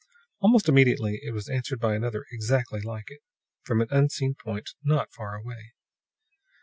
[0.39, 3.21] Almost immediately it was answered by another exactly like it,
[3.61, 5.73] from an unseen point not far away.